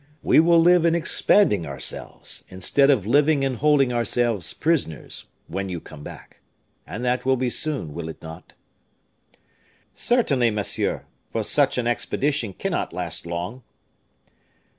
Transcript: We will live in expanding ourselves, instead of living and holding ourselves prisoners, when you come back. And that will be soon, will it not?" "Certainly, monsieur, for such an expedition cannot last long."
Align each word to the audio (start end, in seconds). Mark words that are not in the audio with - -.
We 0.23 0.39
will 0.39 0.59
live 0.59 0.83
in 0.83 0.95
expanding 0.95 1.67
ourselves, 1.67 2.43
instead 2.49 2.89
of 2.89 3.05
living 3.05 3.43
and 3.45 3.57
holding 3.57 3.93
ourselves 3.93 4.51
prisoners, 4.51 5.25
when 5.45 5.69
you 5.69 5.79
come 5.79 6.01
back. 6.03 6.39
And 6.87 7.05
that 7.05 7.23
will 7.23 7.37
be 7.37 7.51
soon, 7.51 7.93
will 7.93 8.09
it 8.09 8.19
not?" 8.23 8.53
"Certainly, 9.93 10.49
monsieur, 10.49 11.05
for 11.31 11.43
such 11.43 11.77
an 11.77 11.85
expedition 11.85 12.51
cannot 12.53 12.93
last 12.93 13.27
long." 13.27 13.61